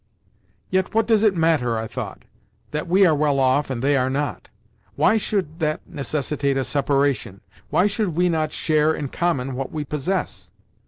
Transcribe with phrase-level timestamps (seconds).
[0.71, 2.23] "Yet what does it matter," I thought,
[2.71, 4.49] "that we are well off and they are not?
[4.95, 7.41] Why should that necessitate a separation?
[7.69, 10.49] Why should we not share in common what we possess?"